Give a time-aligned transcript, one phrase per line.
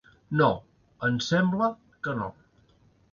[0.37, 0.47] No,
[1.09, 1.67] em sembla
[2.07, 2.31] que no.